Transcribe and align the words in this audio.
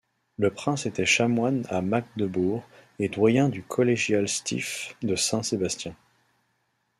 Le 0.37 0.49
prince 0.51 0.87
était 0.87 1.05
chanoine 1.05 1.63
à 1.69 1.83
Magdebourg 1.83 2.67
et 2.97 3.07
doyen 3.07 3.49
du 3.49 3.61
Kollegialstifts 3.61 4.97
de 5.03 5.15
Saint-Sébastien. 5.15 5.95